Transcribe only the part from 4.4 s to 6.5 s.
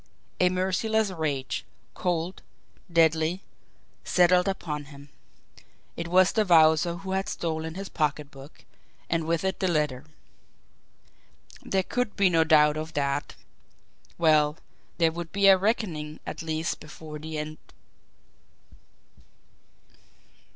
upon him. It was the